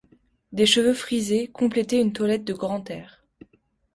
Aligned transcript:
Des 0.51 0.65
cheveux 0.65 0.95
frisés, 0.95 1.49
complétaient 1.51 2.01
une 2.01 2.11
toilette 2.11 2.43
de 2.43 2.53
grand 2.53 2.89
air. 2.89 3.23